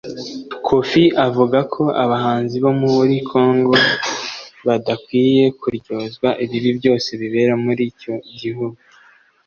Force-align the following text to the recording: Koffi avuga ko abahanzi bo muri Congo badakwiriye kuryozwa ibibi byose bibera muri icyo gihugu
Koffi 0.67 1.03
avuga 1.27 1.59
ko 1.73 1.83
abahanzi 2.03 2.55
bo 2.63 2.71
muri 2.81 3.15
Congo 3.31 3.75
badakwiriye 4.67 5.45
kuryozwa 5.59 6.29
ibibi 6.43 6.71
byose 6.79 7.09
bibera 7.21 7.53
muri 7.65 7.83
icyo 7.91 8.13
gihugu 8.39 8.79